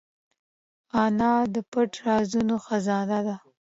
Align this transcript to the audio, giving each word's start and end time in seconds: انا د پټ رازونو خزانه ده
انا 1.03 1.31
د 1.53 1.55
پټ 1.71 1.91
رازونو 2.05 2.55
خزانه 2.65 3.19
ده 3.27 3.35